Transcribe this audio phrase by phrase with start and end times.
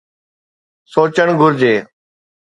[0.91, 1.75] سوچڻ گهرجي.